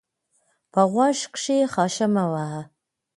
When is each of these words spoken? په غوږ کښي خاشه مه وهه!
په 0.71 0.81
غوږ 0.91 1.17
کښي 1.33 1.57
خاشه 1.73 2.07
مه 2.13 2.25
وهه! 2.31 2.61